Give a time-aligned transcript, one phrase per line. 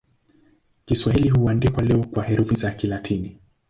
[0.85, 3.39] Kiswahili huandikwa leo kwa herufi za Kilatini.